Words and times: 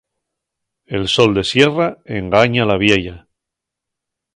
El 0.99 1.07
sol 1.07 1.35
de 1.35 1.43
sierra 1.43 1.99
engaña 2.05 2.63
a 2.63 2.65
la 2.65 2.75
vieya. 2.77 3.27